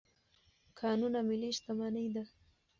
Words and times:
کانونه 0.79 1.19
ملي 1.29 1.49
شتمني 1.57 2.05
ده. 2.15 2.23